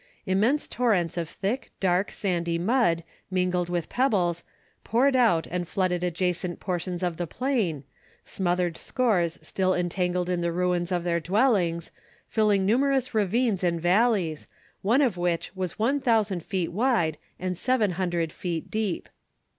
[0.25, 4.43] Immense torrents of thick, dark, sandy mud, mingled with pebbles,
[4.83, 7.83] poured out and flooded adjacent portions of the plain,
[8.23, 11.91] smothered scores still entangled in the ruins of their dwellings,
[12.27, 14.47] filling numerous ravines and valleys,
[14.81, 19.07] one of which was one thousand feet wide and seven hundred feet deep.